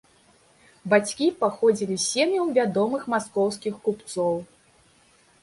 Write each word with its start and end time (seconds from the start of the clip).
Бацькі 0.93 1.27
паходзілі 1.43 1.97
з 1.99 2.03
сем'яў 2.13 2.49
вядомых 2.57 3.01
маскоўскіх 3.17 3.79
купцоў. 3.87 4.35